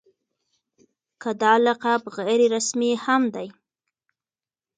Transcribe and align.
که 1.21 1.29
دا 1.41 1.53
لقب 1.65 2.01
غیر 2.17 2.41
رسمي 2.55 2.91
هم 3.05 3.21
دی. 3.35 3.47